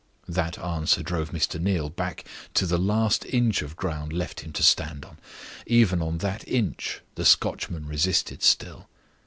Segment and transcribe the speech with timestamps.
[0.27, 1.61] That answer drove Mr.
[1.61, 5.19] Neal back to the last inch of ground left him to stand on.
[5.67, 8.89] Even on that inch the Scotchman resisted still.